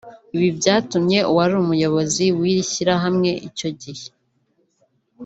[0.35, 4.07] Ibi byatumye uwari umuyobozi w’iri shyirahamwe icyo gihe